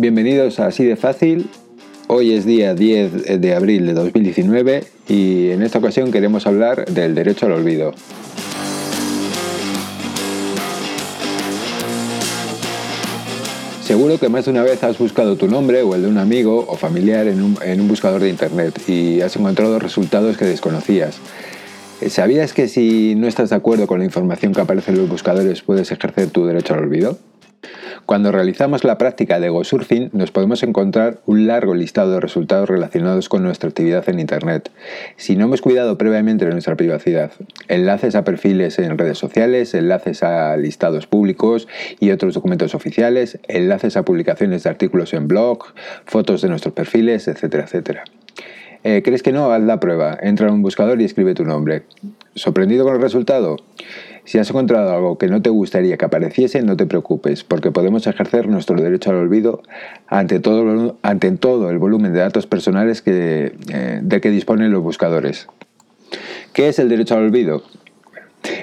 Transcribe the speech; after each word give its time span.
Bienvenidos 0.00 0.58
a 0.60 0.68
Así 0.68 0.82
de 0.86 0.96
Fácil. 0.96 1.50
Hoy 2.06 2.32
es 2.32 2.46
día 2.46 2.72
10 2.72 3.38
de 3.38 3.54
abril 3.54 3.86
de 3.86 3.92
2019 3.92 4.82
y 5.10 5.50
en 5.50 5.60
esta 5.60 5.78
ocasión 5.78 6.10
queremos 6.10 6.46
hablar 6.46 6.86
del 6.86 7.14
derecho 7.14 7.44
al 7.44 7.52
olvido. 7.52 7.92
Seguro 13.84 14.18
que 14.18 14.30
más 14.30 14.46
de 14.46 14.52
una 14.52 14.62
vez 14.62 14.82
has 14.84 14.96
buscado 14.96 15.36
tu 15.36 15.48
nombre 15.48 15.82
o 15.82 15.94
el 15.94 16.00
de 16.00 16.08
un 16.08 16.16
amigo 16.16 16.64
o 16.66 16.76
familiar 16.76 17.26
en 17.26 17.42
un, 17.42 17.86
buscador 17.86 18.22
de 18.22 18.30
internet 18.30 18.80
y 18.88 19.20
has 19.20 19.36
encontrado 19.36 19.78
resultados 19.78 20.38
que 20.38 20.46
desconocías. 20.46 21.18
¿Sabías 22.08 22.54
que 22.54 22.68
si 22.68 23.16
no 23.16 23.26
estás 23.26 23.50
de 23.50 23.56
acuerdo 23.56 23.86
con 23.86 23.98
la 23.98 24.06
información 24.06 24.54
que 24.54 24.62
aparece 24.62 24.92
en 24.92 24.96
los 24.96 25.10
buscadores 25.10 25.60
puedes 25.60 25.92
ejercer 25.92 26.30
tu 26.30 26.46
derecho 26.46 26.72
al 26.72 26.84
olvido? 26.84 27.18
Cuando 28.10 28.32
realizamos 28.32 28.82
la 28.82 28.98
práctica 28.98 29.38
de 29.38 29.50
GoSurfing 29.50 30.10
nos 30.12 30.32
podemos 30.32 30.64
encontrar 30.64 31.20
un 31.26 31.46
largo 31.46 31.76
listado 31.76 32.14
de 32.14 32.18
resultados 32.18 32.68
relacionados 32.68 33.28
con 33.28 33.44
nuestra 33.44 33.68
actividad 33.68 34.08
en 34.08 34.18
Internet, 34.18 34.72
si 35.16 35.36
no 35.36 35.44
hemos 35.44 35.60
cuidado 35.60 35.96
previamente 35.96 36.44
de 36.44 36.50
nuestra 36.50 36.74
privacidad. 36.74 37.30
Enlaces 37.68 38.16
a 38.16 38.24
perfiles 38.24 38.80
en 38.80 38.98
redes 38.98 39.16
sociales, 39.16 39.74
enlaces 39.74 40.24
a 40.24 40.56
listados 40.56 41.06
públicos 41.06 41.68
y 42.00 42.10
otros 42.10 42.34
documentos 42.34 42.74
oficiales, 42.74 43.38
enlaces 43.46 43.96
a 43.96 44.04
publicaciones 44.04 44.64
de 44.64 44.70
artículos 44.70 45.14
en 45.14 45.28
blog, 45.28 45.66
fotos 46.04 46.42
de 46.42 46.48
nuestros 46.48 46.74
perfiles, 46.74 47.28
etcétera, 47.28 47.62
etcétera. 47.62 48.02
Eh, 48.82 49.02
¿Crees 49.04 49.22
que 49.22 49.30
no? 49.30 49.52
Haz 49.52 49.62
la 49.62 49.78
prueba. 49.78 50.18
Entra 50.20 50.48
en 50.48 50.54
un 50.54 50.62
buscador 50.62 51.00
y 51.00 51.04
escribe 51.04 51.34
tu 51.34 51.44
nombre. 51.44 51.82
¿Sorprendido 52.34 52.84
con 52.84 52.96
el 52.96 53.02
resultado? 53.02 53.56
Si 54.24 54.38
has 54.38 54.50
encontrado 54.50 54.94
algo 54.94 55.18
que 55.18 55.28
no 55.28 55.42
te 55.42 55.50
gustaría 55.50 55.96
que 55.96 56.04
apareciese, 56.04 56.62
no 56.62 56.76
te 56.76 56.86
preocupes, 56.86 57.44
porque 57.44 57.70
podemos 57.70 58.06
ejercer 58.06 58.48
nuestro 58.48 58.80
derecho 58.80 59.10
al 59.10 59.16
olvido 59.16 59.62
ante 60.06 60.40
todo, 60.40 60.98
ante 61.02 61.30
todo 61.32 61.70
el 61.70 61.78
volumen 61.78 62.12
de 62.12 62.20
datos 62.20 62.46
personales 62.46 63.02
eh, 63.06 63.52
de 64.02 64.20
que 64.20 64.30
disponen 64.30 64.72
los 64.72 64.82
buscadores. 64.82 65.48
¿Qué 66.52 66.68
es 66.68 66.78
el 66.78 66.88
derecho 66.88 67.14
al 67.14 67.24
olvido? 67.24 67.62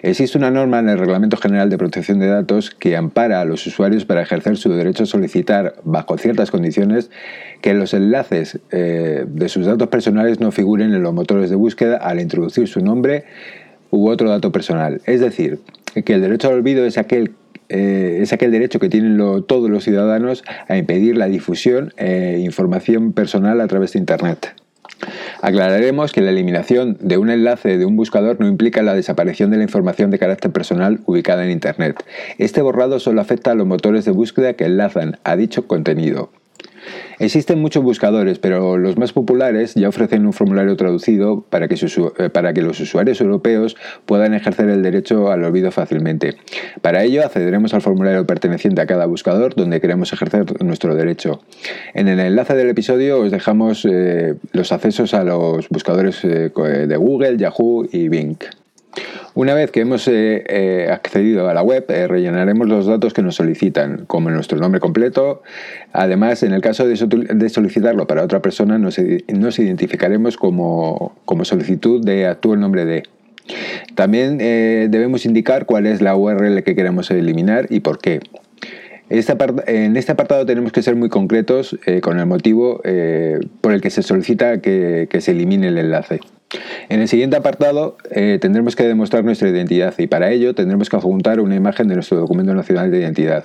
Existe 0.02 0.38
una 0.38 0.52
norma 0.52 0.80
en 0.80 0.90
el 0.90 0.98
Reglamento 0.98 1.38
General 1.38 1.70
de 1.70 1.78
Protección 1.78 2.20
de 2.20 2.28
Datos 2.28 2.72
que 2.72 2.98
ampara 2.98 3.42
a 3.42 3.46
los 3.46 3.66
usuarios 3.68 4.06
para 4.06 4.22
ejercer 4.22 4.58
su 4.58 4.72
derecho 4.72 5.04
a 5.04 5.06
solicitar, 5.06 5.76
bajo 5.84 6.18
ciertas 6.18 6.50
condiciones, 6.50 7.12
que 7.62 7.74
los 7.74 7.94
enlaces 7.94 8.60
eh, 8.72 9.26
de 9.28 9.50
sus 9.50 9.66
datos 9.66 9.88
personales 9.90 10.40
no 10.40 10.52
figuren 10.52 10.94
en 10.94 11.04
los 11.04 11.14
motores 11.14 11.50
de 11.50 11.56
búsqueda 11.56 11.98
al 11.98 12.20
introducir 12.20 12.68
su 12.68 12.82
nombre, 12.82 13.26
u 13.92 14.10
otro 14.10 14.30
dato 14.30 14.52
personal. 14.52 15.02
Es 15.06 15.20
decir, 15.20 15.60
que 16.06 16.14
el 16.14 16.22
derecho 16.22 16.50
al 16.50 16.56
olvido 16.56 16.86
es 16.86 16.98
aquel 16.98 17.32
eh, 17.70 18.20
es 18.22 18.32
aquel 18.32 18.52
derecho 18.52 18.80
que 18.80 18.88
tienen 18.88 19.18
todos 19.46 19.70
los 19.70 19.84
ciudadanos 19.84 20.44
a 20.70 20.78
impedir 20.78 21.18
la 21.18 21.28
difusión 21.28 21.94
e 21.98 22.40
información 22.40 23.12
personal 23.12 23.60
a 23.60 23.68
través 23.68 23.94
de 23.94 24.00
Internet. 24.00 24.54
Aclararemos 25.42 26.12
que 26.12 26.22
la 26.22 26.32
eliminación 26.32 26.98
de 27.00 27.18
un 27.18 27.30
enlace 27.30 27.78
de 27.78 27.86
un 27.86 27.96
buscador 27.96 28.40
no 28.40 28.48
implica 28.48 28.82
la 28.82 28.96
desaparición 28.96 29.52
de 29.52 29.58
la 29.58 29.64
información 29.64 30.10
de 30.12 30.18
carácter 30.18 30.52
personal 30.52 31.02
ubicada 31.06 31.44
en 31.44 31.52
Internet. 31.52 32.04
Este 32.38 32.62
borrado 32.62 33.00
solo 33.00 33.22
afecta 33.22 33.52
a 33.52 33.56
los 33.56 33.68
motores 33.68 34.06
de 34.06 34.12
búsqueda 34.12 34.54
que 34.54 34.66
enlazan 34.66 35.20
a 35.24 35.36
dicho 35.36 35.68
contenido. 35.68 36.32
Existen 37.20 37.60
muchos 37.60 37.84
buscadores, 37.84 38.40
pero 38.40 38.78
los 38.78 38.98
más 38.98 39.14
populares 39.14 39.74
ya 39.76 39.90
ofrecen 39.90 40.26
un 40.26 40.34
formulario 40.34 40.76
traducido 40.76 41.42
para 41.42 41.68
que, 41.68 41.76
eh, 41.76 42.30
para 42.30 42.54
que, 42.54 42.62
los 42.62 42.80
usuarios 42.80 43.22
europeos 43.22 43.76
puedan 44.06 44.34
ejercer 44.34 44.70
el 44.70 44.84
derecho 44.84 45.32
al 45.32 45.44
olvido 45.44 45.72
fácilmente. 45.72 46.36
Para 46.82 47.04
ello 47.04 47.26
accederemos 47.26 47.74
al 47.74 47.82
formulario 47.82 48.26
perteneciente 48.26 48.82
a 48.82 48.86
cada 48.86 49.06
buscador 49.06 49.56
donde 49.56 49.82
queremos 49.82 50.12
ejercer 50.14 50.64
nuestro 50.64 50.96
derecho. 50.96 51.42
En 51.94 52.08
el 52.08 52.20
enlace 52.20 52.56
del 52.56 52.70
episodio 52.70 53.20
os 53.20 53.32
dejamos 53.32 53.86
eh, 53.90 54.36
los 54.52 54.72
accesos 54.72 55.14
a 55.14 55.24
los 55.24 55.70
buscadores 55.70 56.24
eh, 56.24 56.52
de 56.88 56.98
Google, 56.98 57.38
Yahoo 57.38 57.88
y 57.92 58.10
Bing. 58.10 58.38
Una 59.38 59.54
vez 59.54 59.70
que 59.70 59.82
hemos 59.82 60.08
eh, 60.08 60.44
eh, 60.50 60.90
accedido 60.92 61.48
a 61.48 61.54
la 61.54 61.62
web, 61.62 61.86
eh, 61.90 62.08
rellenaremos 62.08 62.68
los 62.68 62.88
datos 62.88 63.14
que 63.14 63.22
nos 63.22 63.36
solicitan, 63.36 64.06
como 64.08 64.32
nuestro 64.32 64.58
nombre 64.58 64.80
completo. 64.80 65.44
Además, 65.94 66.42
en 66.42 66.54
el 66.54 66.62
caso 66.62 66.88
de, 66.88 66.98
solicitarlo 67.50 68.08
para 68.08 68.24
otra 68.24 68.42
persona, 68.42 68.80
nos, 68.80 68.98
identificaremos 68.98 70.38
como, 70.38 71.14
solicitud 71.44 72.04
de 72.04 72.26
actúa 72.26 72.56
el 72.56 72.62
nombre 72.62 72.86
de. 72.86 73.04
También 73.94 74.40
debemos 74.40 75.24
indicar 75.28 75.68
cuál 75.68 75.86
es 75.86 76.02
la 76.02 76.16
URL 76.16 76.64
que 76.64 76.74
queremos 76.74 77.12
eliminar 77.12 77.68
y 77.70 77.82
por 77.82 78.00
qué. 78.00 78.22
en 79.08 79.98
este 79.98 80.12
apartado 80.12 80.48
tenemos 80.48 80.72
que 80.72 80.82
ser 80.82 80.96
muy 80.96 81.10
concretos 81.10 81.78
con 82.02 82.20
el 82.20 82.26
motivo 82.26 82.82
por 83.62 83.72
el 83.72 83.82
que 83.82 83.92
se 83.92 84.02
solicita 84.02 84.62
que 84.62 85.08
se 85.22 85.30
elimine 85.30 85.68
el 85.68 85.78
enlace. 85.78 86.22
En 86.90 87.02
el 87.02 87.08
siguiente 87.08 87.36
apartado 87.36 87.98
eh, 88.12 88.38
tendremos 88.40 88.76
que 88.76 88.84
demostrar 88.84 89.24
nuestra 89.26 89.50
identidad 89.50 89.94
y 89.98 90.08
para 90.08 90.32
ello 90.32 90.56
tendremos 90.56 90.90
que 90.90 90.96
adjuntar 90.96 91.40
una 91.42 91.56
imagen 91.56 91.88
de 91.88 91.96
nuestro 91.96 92.18
documento 92.18 92.54
nacional 92.54 92.92
de 92.92 93.00
identidad. 93.00 93.44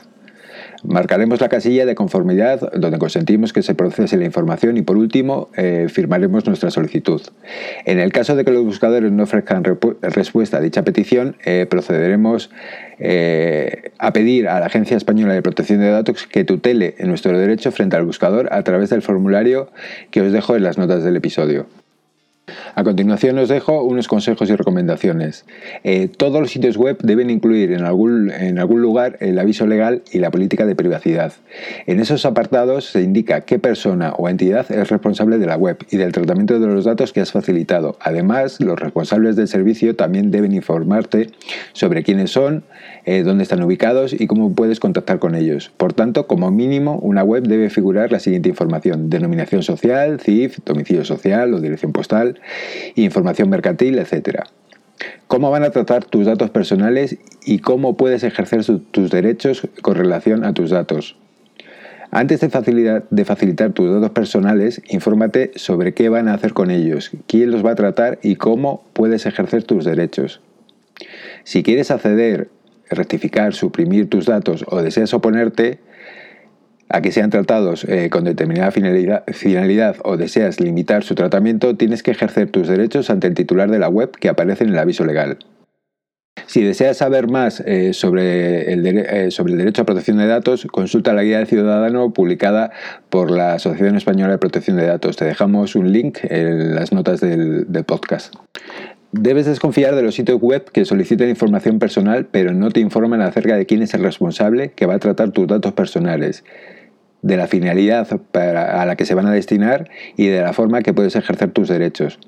Marcaremos 0.84 1.40
la 1.40 1.48
casilla 1.48 1.86
de 1.86 1.94
conformidad 1.94 2.72
donde 2.72 2.98
consentimos 2.98 3.52
que 3.52 3.62
se 3.62 3.74
procese 3.74 4.16
la 4.16 4.24
información 4.24 4.76
y 4.76 4.82
por 4.82 4.96
último 4.96 5.48
eh, 5.56 5.86
firmaremos 5.88 6.46
nuestra 6.46 6.70
solicitud. 6.70 7.20
En 7.84 7.98
el 8.00 8.12
caso 8.12 8.36
de 8.36 8.44
que 8.44 8.50
los 8.50 8.64
buscadores 8.64 9.10
no 9.10 9.22
ofrezcan 9.24 9.64
respuesta 10.02 10.58
a 10.58 10.60
dicha 10.60 10.82
petición, 10.82 11.36
eh, 11.44 11.66
procederemos 11.68 12.50
a 13.98 14.12
pedir 14.12 14.46
a 14.48 14.60
la 14.60 14.66
Agencia 14.66 14.96
Española 14.96 15.34
de 15.34 15.42
Protección 15.42 15.80
de 15.80 15.90
Datos 15.90 16.28
que 16.28 16.44
tutele 16.44 16.94
nuestro 17.00 17.36
derecho 17.36 17.72
frente 17.72 17.96
al 17.96 18.04
buscador 18.04 18.48
a 18.52 18.62
través 18.62 18.90
del 18.90 19.02
formulario 19.02 19.70
que 20.12 20.20
os 20.20 20.30
dejo 20.30 20.54
en 20.54 20.62
las 20.62 20.78
notas 20.78 21.02
del 21.02 21.16
episodio. 21.16 21.66
A 22.74 22.82
continuación 22.82 23.38
os 23.38 23.48
dejo 23.48 23.84
unos 23.84 24.08
consejos 24.08 24.50
y 24.50 24.56
recomendaciones. 24.56 25.44
Eh, 25.84 26.08
todos 26.08 26.40
los 26.40 26.50
sitios 26.50 26.76
web 26.76 26.98
deben 27.02 27.30
incluir 27.30 27.70
en 27.72 27.84
algún, 27.84 28.30
en 28.30 28.58
algún 28.58 28.82
lugar 28.82 29.16
el 29.20 29.38
aviso 29.38 29.66
legal 29.66 30.02
y 30.10 30.18
la 30.18 30.30
política 30.30 30.66
de 30.66 30.74
privacidad. 30.74 31.34
En 31.86 32.00
esos 32.00 32.26
apartados 32.26 32.86
se 32.86 33.02
indica 33.02 33.42
qué 33.42 33.58
persona 33.58 34.14
o 34.14 34.28
entidad 34.28 34.70
es 34.72 34.90
responsable 34.90 35.38
de 35.38 35.46
la 35.46 35.56
web 35.56 35.78
y 35.90 35.98
del 35.98 36.12
tratamiento 36.12 36.58
de 36.58 36.66
los 36.66 36.84
datos 36.84 37.12
que 37.12 37.20
has 37.20 37.30
facilitado. 37.30 37.96
Además, 38.00 38.60
los 38.60 38.78
responsables 38.78 39.36
del 39.36 39.48
servicio 39.48 39.94
también 39.94 40.30
deben 40.30 40.52
informarte 40.52 41.28
sobre 41.74 42.02
quiénes 42.02 42.30
son, 42.30 42.64
eh, 43.04 43.22
dónde 43.22 43.44
están 43.44 43.62
ubicados 43.62 44.12
y 44.18 44.26
cómo 44.26 44.54
puedes 44.54 44.80
contactar 44.80 45.18
con 45.18 45.34
ellos. 45.34 45.70
Por 45.76 45.92
tanto, 45.92 46.26
como 46.26 46.50
mínimo, 46.50 46.98
una 46.98 47.22
web 47.22 47.44
debe 47.44 47.70
figurar 47.70 48.10
la 48.10 48.18
siguiente 48.18 48.48
información. 48.48 49.10
Denominación 49.10 49.62
social, 49.62 50.20
CIF, 50.20 50.58
domicilio 50.64 51.04
social 51.04 51.54
o 51.54 51.60
dirección 51.60 51.92
postal, 51.92 52.31
información 52.94 53.50
mercantil, 53.50 53.98
etc. 53.98 54.44
¿Cómo 55.26 55.50
van 55.50 55.64
a 55.64 55.70
tratar 55.70 56.04
tus 56.04 56.26
datos 56.26 56.50
personales 56.50 57.18
y 57.44 57.58
cómo 57.58 57.96
puedes 57.96 58.22
ejercer 58.22 58.64
tus 58.90 59.10
derechos 59.10 59.62
con 59.80 59.94
relación 59.96 60.44
a 60.44 60.52
tus 60.52 60.70
datos? 60.70 61.16
Antes 62.14 62.40
de 62.40 63.02
de 63.08 63.24
facilitar, 63.24 63.72
tus 63.72 63.90
datos 63.90 64.10
personales, 64.10 64.82
infórmate 64.90 65.50
sobre 65.54 65.94
qué 65.94 66.10
van 66.10 66.28
a 66.28 66.34
hacer 66.34 66.52
con 66.52 66.70
ellos, 66.70 67.10
quién 67.26 67.50
los 67.50 67.64
va 67.64 67.70
a 67.70 67.74
tratar 67.74 68.18
y 68.22 68.36
cómo 68.36 68.84
puedes 68.92 69.24
ejercer 69.24 69.62
tus 69.62 69.86
derechos. 69.86 70.42
Si 71.44 71.62
quieres 71.62 71.90
acceder, 71.90 72.48
rectificar, 72.90 73.54
suprimir 73.54 74.10
tus 74.10 74.26
datos 74.26 74.62
o 74.68 74.82
deseas 74.82 75.14
oponerte, 75.14 75.78
a 76.92 77.00
que 77.00 77.10
sean 77.10 77.30
tratados 77.30 77.84
eh, 77.84 78.10
con 78.10 78.24
determinada 78.24 78.70
finalidad, 78.70 79.96
o 80.04 80.16
deseas 80.16 80.60
limitar 80.60 81.04
su 81.04 81.14
tratamiento, 81.14 81.76
tienes 81.76 82.02
que 82.02 82.10
ejercer 82.10 82.50
tus 82.50 82.68
derechos 82.68 83.10
ante 83.10 83.26
el 83.26 83.34
titular 83.34 83.70
de 83.70 83.78
la 83.78 83.88
web 83.88 84.10
que 84.12 84.28
aparece 84.28 84.64
en 84.64 84.70
el 84.70 84.78
aviso 84.78 85.04
legal. 85.04 85.38
Si 86.46 86.62
deseas 86.62 86.98
saber 86.98 87.28
más 87.28 87.60
eh, 87.60 87.92
sobre, 87.92 88.72
el 88.72 88.86
eh, 88.86 89.30
sobre, 89.30 89.52
el 89.52 89.58
derecho 89.58 89.82
a 89.82 89.86
protección 89.86 90.18
de 90.18 90.26
datos, 90.26 90.66
consulta 90.70 91.12
la 91.12 91.22
guía 91.22 91.38
del 91.38 91.46
ciudadano 91.46 92.12
publicada 92.12 92.72
por 93.10 93.30
la 93.30 93.54
Asociación 93.54 93.96
Española 93.96 94.32
de 94.32 94.38
Protección 94.38 94.76
de 94.76 94.86
Datos. 94.86 95.16
Te 95.16 95.24
dejamos 95.24 95.74
un 95.74 95.92
link 95.92 96.18
en 96.22 96.74
las 96.74 96.92
notas 96.92 97.20
del, 97.20 97.70
del 97.70 97.84
podcast. 97.84 98.34
Debes 99.12 99.44
desconfiar 99.44 99.94
de 99.94 100.02
los 100.02 100.14
sitios 100.14 100.40
web 100.40 100.64
que 100.72 100.86
solicitan 100.86 101.28
información 101.28 101.78
personal 101.78 102.26
pero 102.30 102.54
no 102.54 102.70
te 102.70 102.80
informan 102.80 103.20
acerca 103.20 103.56
de 103.56 103.66
quién 103.66 103.82
es 103.82 103.92
el 103.92 104.02
responsable 104.02 104.72
que 104.72 104.86
va 104.86 104.94
a 104.94 104.98
tratar 104.98 105.32
tus 105.32 105.46
datos 105.46 105.74
personales 105.74 106.44
de 107.22 107.36
la 107.36 107.46
finalidad 107.46 108.08
a 108.34 108.84
la 108.84 108.96
que 108.96 109.04
se 109.04 109.14
van 109.14 109.26
a 109.26 109.32
destinar 109.32 109.88
y 110.16 110.26
de 110.26 110.42
la 110.42 110.52
forma 110.52 110.82
que 110.82 110.92
puedes 110.92 111.16
ejercer 111.16 111.50
tus 111.52 111.68
derechos. 111.68 112.18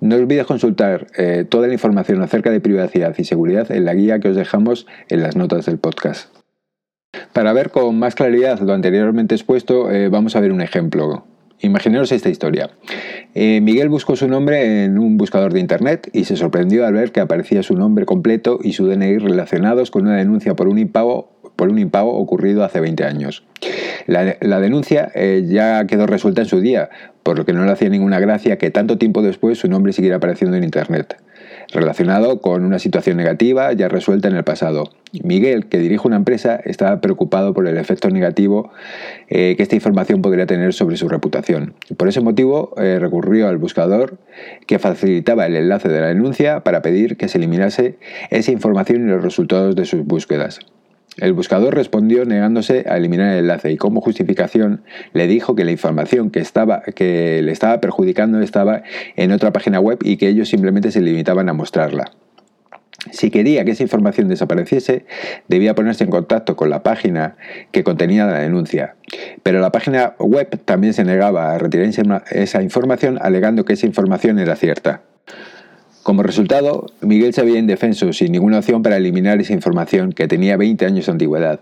No 0.00 0.16
olvides 0.16 0.46
consultar 0.46 1.06
eh, 1.16 1.44
toda 1.48 1.68
la 1.68 1.74
información 1.74 2.22
acerca 2.22 2.50
de 2.50 2.60
privacidad 2.60 3.14
y 3.16 3.24
seguridad 3.24 3.70
en 3.70 3.84
la 3.84 3.94
guía 3.94 4.18
que 4.18 4.30
os 4.30 4.36
dejamos 4.36 4.86
en 5.08 5.22
las 5.22 5.36
notas 5.36 5.66
del 5.66 5.78
podcast. 5.78 6.34
Para 7.32 7.52
ver 7.52 7.70
con 7.70 7.98
más 7.98 8.14
claridad 8.14 8.58
lo 8.60 8.72
anteriormente 8.72 9.34
expuesto, 9.34 9.90
eh, 9.90 10.08
vamos 10.08 10.34
a 10.34 10.40
ver 10.40 10.50
un 10.50 10.60
ejemplo. 10.60 11.24
Imaginaros 11.60 12.10
esta 12.10 12.28
historia. 12.28 12.70
Eh, 13.34 13.60
Miguel 13.60 13.88
buscó 13.88 14.16
su 14.16 14.26
nombre 14.26 14.84
en 14.84 14.98
un 14.98 15.16
buscador 15.16 15.52
de 15.52 15.60
internet 15.60 16.10
y 16.12 16.24
se 16.24 16.36
sorprendió 16.36 16.84
al 16.84 16.94
ver 16.94 17.12
que 17.12 17.20
aparecía 17.20 17.62
su 17.62 17.76
nombre 17.76 18.04
completo 18.04 18.58
y 18.60 18.72
su 18.72 18.88
DNI 18.88 19.18
relacionados 19.18 19.92
con 19.92 20.02
una 20.02 20.16
denuncia 20.16 20.56
por 20.56 20.66
un 20.66 20.78
impago, 20.78 21.30
por 21.54 21.68
un 21.68 21.78
impago 21.78 22.14
ocurrido 22.14 22.64
hace 22.64 22.80
20 22.80 23.04
años. 23.04 23.44
La, 24.06 24.60
denuncia 24.60 25.10
eh, 25.14 25.44
ya 25.46 25.86
quedó 25.86 26.06
resuelta 26.06 26.42
en 26.42 26.48
su 26.48 26.60
día, 26.60 26.90
por 27.22 27.38
lo 27.38 27.44
que 27.44 27.52
no 27.52 27.64
le 27.64 27.72
hacía 27.72 27.88
ninguna 27.88 28.20
gracia 28.20 28.58
que 28.58 28.70
tanto 28.70 28.98
tiempo 28.98 29.22
después 29.22 29.58
su 29.58 29.68
nombre 29.68 29.92
siguiera 29.92 30.16
apareciendo 30.16 30.56
en 30.56 30.64
Internet 30.64 31.16
relacionado 31.72 32.40
con 32.40 32.64
una 32.64 32.78
situación 32.78 33.16
negativa 33.16 33.72
ya 33.72 33.88
resuelta 33.88 34.28
en 34.28 34.36
el 34.36 34.44
pasado. 34.44 34.90
Miguel, 35.22 35.66
que 35.66 35.78
dirige 35.78 36.06
una 36.06 36.16
empresa, 36.16 36.56
estaba 36.64 37.00
preocupado 37.00 37.52
por 37.54 37.66
el 37.66 37.76
efecto 37.76 38.08
negativo 38.08 38.72
eh, 39.28 39.54
que 39.56 39.62
esta 39.62 39.74
información 39.74 40.22
podría 40.22 40.46
tener 40.46 40.72
sobre 40.72 40.96
su 40.96 41.08
reputación. 41.08 41.74
Por 41.96 42.08
ese 42.08 42.20
motivo, 42.20 42.74
eh, 42.78 42.98
recurrió 42.98 43.48
al 43.48 43.58
buscador 43.58 44.18
que 44.66 44.78
facilitaba 44.78 45.46
el 45.46 45.56
enlace 45.56 45.88
de 45.88 46.00
la 46.00 46.08
denuncia 46.08 46.60
para 46.60 46.82
pedir 46.82 47.16
que 47.16 47.28
se 47.28 47.38
eliminase 47.38 47.98
esa 48.30 48.52
información 48.52 49.06
y 49.06 49.10
los 49.10 49.22
resultados 49.22 49.76
de 49.76 49.84
sus 49.84 50.04
búsquedas. 50.04 50.60
El 51.18 51.34
buscador 51.34 51.74
respondió 51.74 52.24
negándose 52.24 52.86
a 52.88 52.96
eliminar 52.96 53.32
el 53.32 53.40
enlace 53.40 53.70
y 53.70 53.76
como 53.76 54.00
justificación 54.00 54.82
le 55.12 55.26
dijo 55.26 55.54
que 55.54 55.64
la 55.64 55.70
información 55.70 56.30
que, 56.30 56.40
estaba, 56.40 56.82
que 56.82 57.42
le 57.42 57.52
estaba 57.52 57.80
perjudicando 57.80 58.40
estaba 58.40 58.82
en 59.16 59.32
otra 59.32 59.52
página 59.52 59.78
web 59.78 59.98
y 60.02 60.16
que 60.16 60.28
ellos 60.28 60.48
simplemente 60.48 60.90
se 60.90 61.02
limitaban 61.02 61.50
a 61.50 61.52
mostrarla. 61.52 62.12
Si 63.10 63.30
quería 63.30 63.64
que 63.64 63.72
esa 63.72 63.82
información 63.82 64.28
desapareciese, 64.28 65.04
debía 65.48 65.74
ponerse 65.74 66.04
en 66.04 66.10
contacto 66.10 66.56
con 66.56 66.70
la 66.70 66.82
página 66.82 67.36
que 67.72 67.82
contenía 67.82 68.26
la 68.26 68.38
denuncia. 68.38 68.94
Pero 69.42 69.60
la 69.60 69.72
página 69.72 70.14
web 70.18 70.60
también 70.64 70.94
se 70.94 71.04
negaba 71.04 71.52
a 71.52 71.58
retirar 71.58 71.90
esa 72.30 72.62
información 72.62 73.18
alegando 73.20 73.64
que 73.64 73.72
esa 73.72 73.86
información 73.86 74.38
era 74.38 74.54
cierta. 74.56 75.02
Como 76.02 76.22
resultado, 76.24 76.86
Miguel 77.00 77.32
se 77.32 77.42
veía 77.42 77.58
indefenso, 77.58 78.12
sin 78.12 78.32
ninguna 78.32 78.58
opción 78.58 78.82
para 78.82 78.96
eliminar 78.96 79.40
esa 79.40 79.52
información 79.52 80.12
que 80.12 80.26
tenía 80.26 80.56
20 80.56 80.84
años 80.84 81.06
de 81.06 81.12
antigüedad 81.12 81.60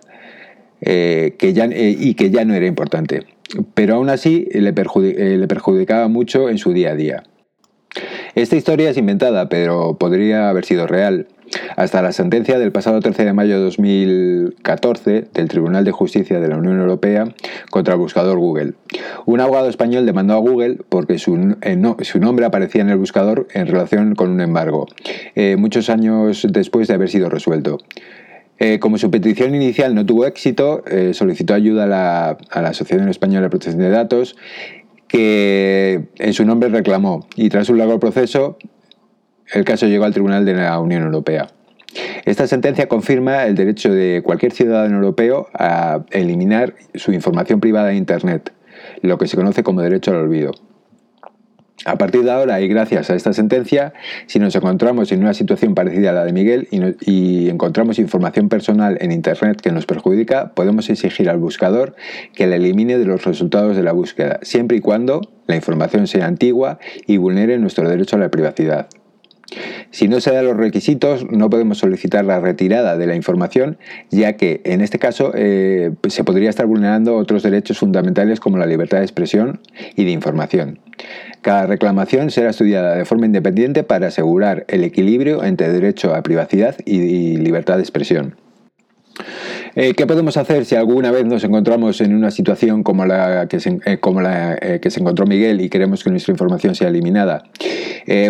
eh, 0.80 1.36
eh, 1.38 1.96
y 1.98 2.14
que 2.14 2.30
ya 2.30 2.44
no 2.44 2.54
era 2.54 2.66
importante. 2.66 3.26
Pero 3.74 3.96
aún 3.96 4.08
así 4.08 4.48
le, 4.52 4.70
eh, 4.70 5.36
le 5.36 5.48
perjudicaba 5.48 6.08
mucho 6.08 6.48
en 6.48 6.56
su 6.56 6.72
día 6.72 6.92
a 6.92 6.94
día. 6.94 7.22
Esta 8.34 8.56
historia 8.56 8.90
es 8.90 8.96
inventada, 8.96 9.48
pero 9.48 9.96
podría 9.98 10.48
haber 10.48 10.64
sido 10.64 10.86
real 10.86 11.26
hasta 11.76 12.00
la 12.00 12.12
sentencia 12.12 12.58
del 12.58 12.70
pasado 12.70 13.00
13 13.00 13.24
de 13.24 13.32
mayo 13.32 13.58
de 13.58 13.64
2014 13.64 15.24
del 15.34 15.48
Tribunal 15.48 15.84
de 15.84 15.90
Justicia 15.90 16.38
de 16.38 16.48
la 16.48 16.56
Unión 16.56 16.78
Europea 16.78 17.24
contra 17.70 17.94
el 17.94 18.00
buscador 18.00 18.38
Google. 18.38 18.74
Un 19.26 19.40
abogado 19.40 19.68
español 19.68 20.06
demandó 20.06 20.34
a 20.34 20.38
Google 20.38 20.78
porque 20.88 21.18
su, 21.18 21.56
eh, 21.62 21.76
nombre 21.76 22.46
aparecía 22.46 22.82
en 22.82 22.90
el 22.90 22.98
buscador 22.98 23.48
en 23.52 23.66
relación 23.66 24.14
con 24.14 24.30
un 24.30 24.40
embargo, 24.40 24.86
eh, 25.34 25.56
muchos 25.58 25.90
años 25.90 26.46
después 26.48 26.86
de 26.86 26.94
haber 26.94 27.08
sido 27.08 27.28
resuelto. 27.28 27.78
Eh, 28.60 28.78
como 28.78 28.98
su 28.98 29.10
petición 29.10 29.54
inicial 29.54 29.94
no 29.94 30.04
tuvo 30.04 30.26
éxito, 30.26 30.84
solicitó 31.12 31.54
ayuda 31.54 31.84
a 31.84 31.86
la, 31.86 32.38
a 32.50 32.60
la 32.60 32.68
Asociación 32.68 33.08
Española 33.08 33.44
de 33.44 33.50
Protección 33.50 33.82
de 33.82 33.88
Datos 33.88 34.36
que 35.10 36.08
en 36.18 36.32
su 36.32 36.44
nombre 36.44 36.68
reclamó 36.68 37.26
y 37.34 37.48
tras 37.48 37.68
un 37.68 37.78
largo 37.78 37.98
proceso 37.98 38.58
el 39.52 39.64
caso 39.64 39.86
llegó 39.86 40.04
al 40.04 40.12
Tribunal 40.12 40.44
de 40.44 40.54
la 40.54 40.78
Unión 40.78 41.02
Europea. 41.02 41.48
Esta 42.24 42.46
sentencia 42.46 42.86
confirma 42.86 43.46
el 43.46 43.56
derecho 43.56 43.92
de 43.92 44.22
cualquier 44.24 44.52
ciudadano 44.52 44.96
europeo 44.96 45.48
a 45.54 46.04
eliminar 46.12 46.74
su 46.94 47.12
información 47.12 47.58
privada 47.58 47.88
de 47.88 47.96
Internet, 47.96 48.52
lo 49.02 49.18
que 49.18 49.26
se 49.26 49.36
conoce 49.36 49.64
como 49.64 49.82
derecho 49.82 50.12
al 50.12 50.18
olvido. 50.18 50.52
A 51.86 51.96
partir 51.96 52.24
de 52.24 52.30
ahora 52.30 52.60
y 52.60 52.68
gracias 52.68 53.08
a 53.08 53.14
esta 53.14 53.32
sentencia, 53.32 53.94
si 54.26 54.38
nos 54.38 54.54
encontramos 54.54 55.12
en 55.12 55.20
una 55.20 55.32
situación 55.32 55.74
parecida 55.74 56.10
a 56.10 56.12
la 56.12 56.24
de 56.24 56.32
Miguel 56.32 56.68
y, 56.70 57.48
encontramos 57.48 57.98
información 57.98 58.48
personal 58.48 58.98
en 59.00 59.12
Internet 59.12 59.60
que 59.62 59.72
nos 59.72 59.86
perjudica, 59.86 60.52
podemos 60.54 60.90
exigir 60.90 61.30
al 61.30 61.38
buscador 61.38 61.96
que 62.34 62.46
la 62.46 62.56
elimine 62.56 62.98
de 62.98 63.06
los 63.06 63.24
resultados 63.24 63.76
de 63.76 63.82
la 63.82 63.92
búsqueda, 63.92 64.40
siempre 64.42 64.76
y 64.76 64.80
cuando 64.80 65.22
la 65.46 65.56
información 65.56 66.06
sea 66.06 66.26
antigua 66.26 66.78
y 67.06 67.16
vulnere 67.16 67.58
nuestro 67.58 67.88
derecho 67.88 68.16
a 68.16 68.18
la 68.18 68.30
privacidad. 68.30 68.88
Si 69.90 70.08
no 70.08 70.20
se 70.20 70.32
dan 70.32 70.44
los 70.44 70.56
requisitos, 70.56 71.26
no 71.30 71.50
podemos 71.50 71.78
solicitar 71.78 72.24
la 72.24 72.40
retirada 72.40 72.96
de 72.96 73.06
la 73.06 73.16
información, 73.16 73.78
ya 74.10 74.34
que 74.34 74.60
en 74.64 74.80
este 74.80 74.98
caso 74.98 75.32
eh, 75.34 75.90
pues 76.00 76.14
se 76.14 76.24
podría 76.24 76.50
estar 76.50 76.66
vulnerando 76.66 77.16
otros 77.16 77.42
derechos 77.42 77.78
fundamentales 77.78 78.40
como 78.40 78.58
la 78.58 78.66
libertad 78.66 78.98
de 78.98 79.04
expresión 79.04 79.60
y 79.96 80.04
de 80.04 80.10
información. 80.10 80.78
Cada 81.42 81.66
reclamación 81.66 82.30
será 82.30 82.50
estudiada 82.50 82.94
de 82.94 83.04
forma 83.04 83.26
independiente 83.26 83.82
para 83.82 84.08
asegurar 84.08 84.64
el 84.68 84.84
equilibrio 84.84 85.42
entre 85.42 85.72
derecho 85.72 86.14
a 86.14 86.22
privacidad 86.22 86.76
y 86.84 87.36
libertad 87.38 87.76
de 87.76 87.82
expresión. 87.82 88.36
Eh, 89.76 89.94
¿Qué 89.94 90.06
podemos 90.06 90.36
hacer 90.36 90.64
si 90.64 90.74
alguna 90.74 91.10
vez 91.10 91.24
nos 91.24 91.44
encontramos 91.44 92.00
en 92.00 92.14
una 92.14 92.30
situación 92.30 92.82
como 92.82 93.04
la 93.04 93.46
que 93.48 93.60
se, 93.60 93.78
eh, 93.84 94.00
encontró 94.96 95.26
Miguel 95.26 95.60
y 95.60 95.68
queremos 95.68 96.02
que 96.02 96.10
nuestra 96.10 96.32
información 96.32 96.74
sea 96.74 96.88
eliminada? 96.88 97.44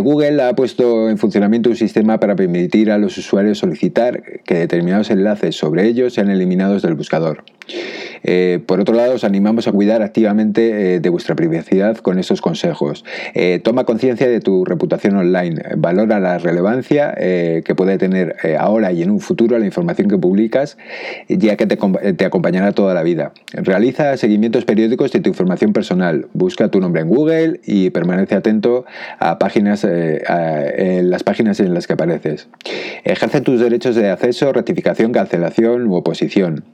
Google 0.02 0.42
ha 0.42 0.54
puesto 0.54 1.08
en 1.08 1.16
funcionamiento 1.16 1.70
un 1.70 1.76
sistema 1.76 2.20
para 2.20 2.36
permitir 2.36 2.90
a 2.90 2.98
los 2.98 3.16
usuarios 3.16 3.58
solicitar 3.58 4.42
que 4.44 4.54
determinados 4.54 5.10
enlaces 5.10 5.56
sobre 5.56 5.86
ellos 5.86 6.12
sean 6.12 6.30
eliminados 6.30 6.82
del 6.82 6.94
buscador. 6.94 7.44
Eh, 8.22 8.60
por 8.66 8.80
otro 8.80 8.94
lado, 8.94 9.14
os 9.14 9.24
animamos 9.24 9.68
a 9.68 9.72
cuidar 9.72 10.02
activamente 10.02 10.94
eh, 10.94 11.00
de 11.00 11.08
vuestra 11.08 11.34
privacidad 11.34 11.96
con 11.98 12.18
estos 12.18 12.40
consejos. 12.40 13.04
Eh, 13.34 13.60
toma 13.62 13.84
conciencia 13.84 14.28
de 14.28 14.40
tu 14.40 14.64
reputación 14.64 15.16
online, 15.16 15.62
valora 15.76 16.20
la 16.20 16.38
relevancia 16.38 17.14
que 17.20 17.74
puede 17.76 17.98
tener 17.98 18.36
ahora 18.58 18.92
y 18.92 19.02
en 19.02 19.10
un 19.10 19.20
futuro 19.20 19.58
la 19.58 19.66
información 19.66 20.08
que 20.08 20.18
publicas, 20.18 20.76
ya 21.28 21.56
que 21.56 21.66
te, 21.66 22.24
acompañará 22.24 22.72
toda 22.72 22.94
la 22.94 23.02
vida. 23.02 23.32
Realiza 23.52 24.16
seguimientos 24.16 24.64
periódicos 24.64 25.12
de 25.12 25.20
tu 25.20 25.28
información 25.28 25.72
personal, 25.72 26.28
busca 26.32 26.68
tu 26.68 26.80
nombre 26.80 27.02
en 27.02 27.08
Google 27.08 27.60
y 27.64 27.90
permanece 27.90 28.34
atento 28.34 28.84
a 29.18 29.38
páginas, 29.38 29.86
las 29.86 31.22
páginas 31.22 31.60
en 31.60 31.74
las 31.74 31.86
que 31.86 31.94
apareces. 31.94 32.48
Ejerce 33.04 33.40
tus 33.40 33.60
derechos 33.60 33.94
de 33.96 34.10
acceso, 34.10 34.52
rectificación, 34.52 35.12
cancelación 35.12 35.86
u 35.86 35.94
oposición 35.94 36.64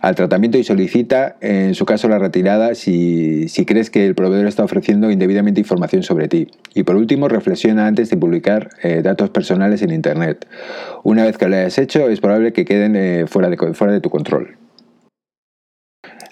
al 0.00 0.14
tratamiento 0.14 0.58
y 0.58 0.64
solicita, 0.64 1.36
en 1.40 1.74
su 1.74 1.84
caso, 1.84 2.08
la 2.08 2.18
retirada 2.18 2.74
si, 2.74 3.46
crees 3.66 3.90
que 3.90 4.06
el 4.06 4.14
proveedor 4.14 4.46
está 4.46 4.64
ofreciendo 4.64 5.10
indebidamente 5.10 5.60
información 5.60 6.02
sobre 6.02 6.28
ti. 6.28 6.48
Y 6.74 6.84
por 6.84 6.96
último, 6.96 7.28
reflexiona 7.28 7.86
antes 7.86 8.10
de 8.10 8.16
publicar 8.16 8.70
eh, 8.82 9.02
datos 9.02 9.30
personales 9.30 9.82
en 9.82 9.90
Internet. 9.90 10.46
Una 11.02 11.24
vez 11.24 11.36
que 11.36 11.48
lo 11.48 11.56
hayas 11.56 11.78
hecho, 11.78 12.08
es 12.08 12.20
probable 12.20 12.52
que 12.52 12.64
queden 12.64 12.94
eh, 12.96 13.24
fuera, 13.26 13.50
de, 13.50 13.56
fuera 13.74 13.92
de 13.92 14.00
tu 14.00 14.10
control. 14.10 14.56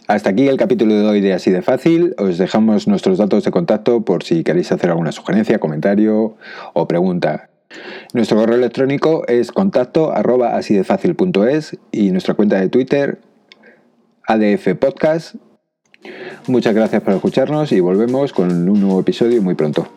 Hasta 0.07 0.31
aquí 0.31 0.47
el 0.47 0.57
capítulo 0.57 0.95
de 0.95 1.05
hoy 1.05 1.21
de 1.21 1.33
Así 1.33 1.51
de 1.51 1.63
Fácil. 1.63 2.15
Os 2.19 2.39
dejamos 2.39 2.87
nuestros 2.87 3.19
datos 3.19 3.43
de 3.43 3.51
contacto 3.51 4.05
por 4.05 4.23
si 4.23 4.45
queréis 4.45 4.71
hacer 4.71 4.91
alguna 4.91 5.11
sugerencia, 5.11 5.59
comentario 5.59 6.37
o 6.75 6.87
pregunta. 6.87 7.51
Nuestro 8.15 8.37
correo 8.37 8.57
electrónico 8.57 9.27
es 9.27 9.51
contacto 9.51 10.13
arroba 10.13 10.61
y 11.91 12.11
nuestra 12.13 12.35
cuenta 12.35 12.61
de 12.61 12.69
Twitter 12.69 13.19
ADF 14.27 14.75
Podcast. 14.79 15.37
Muchas 16.47 16.75
gracias 16.75 17.03
por 17.03 17.15
escucharnos 17.15 17.73
y 17.73 17.81
volvemos 17.81 18.33
con 18.33 18.69
un 18.69 18.81
nuevo 18.81 19.01
episodio 19.01 19.43
muy 19.43 19.55
pronto. 19.55 19.89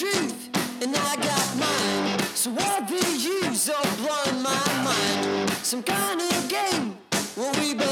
truth, 0.00 0.48
and 0.82 0.96
I 0.96 1.16
got 1.16 1.56
mine. 1.58 2.18
So 2.34 2.50
why 2.52 2.80
the 2.88 3.04
use 3.18 3.68
of 3.68 3.84
blind 3.98 4.42
my 4.42 4.64
mind? 4.82 5.50
Some 5.62 5.82
kind 5.82 6.22
of 6.22 6.48
game 6.48 6.96
where 7.36 7.52
we. 7.60 7.89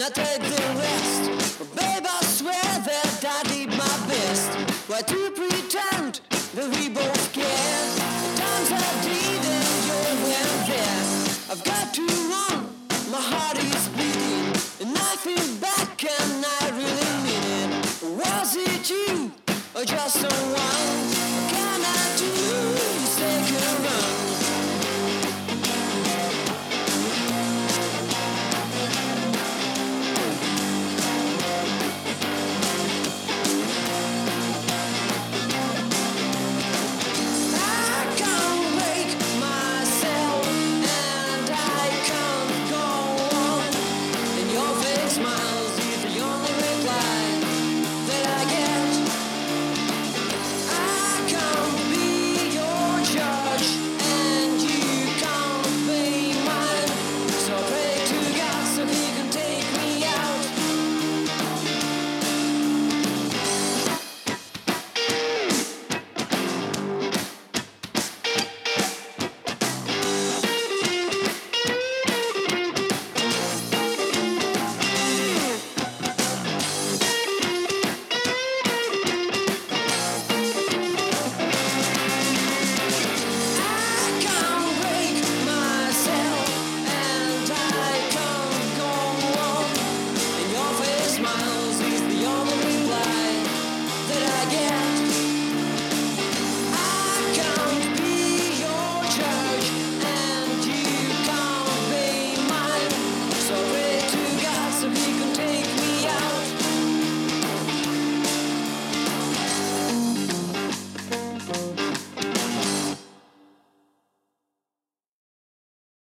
Not 0.00 0.14
take 0.14 0.40
the 0.40 0.62
rest. 0.80 1.58
But 1.58 1.76
babe, 1.76 2.06
I 2.08 2.24
swear 2.24 2.70
that 2.88 3.22
I 3.22 3.42
did 3.52 3.68
my 3.68 3.96
best. 4.08 4.48
Why 4.88 5.02
do 5.02 5.14
you 5.14 5.30
pretend 5.30 6.22
that 6.54 6.68
we 6.74 6.88
both 6.88 7.32
care? 7.34 7.82
The 8.24 8.30
times 8.40 8.70
I 8.72 8.90
did 9.04 9.42
and 9.56 9.68
you 9.88 9.98
weren't 10.24 10.64
there. 10.72 11.02
I've 11.52 11.62
got 11.64 11.92
to 11.92 12.06
run, 12.32 12.72
my 13.12 13.20
heart 13.20 13.58
is 13.58 13.88
bleeding, 13.88 14.48
and 14.80 14.96
I 14.96 15.16
feel 15.20 15.48
back 15.60 16.02
and 16.02 16.46
I 16.46 16.64
really 16.80 17.12
mean 17.26 17.70
it. 17.76 18.24
Was 18.24 18.56
it 18.56 18.88
you 18.88 19.30
or 19.74 19.84
just 19.84 20.16
someone? 20.16 21.19
smile. 45.10 45.49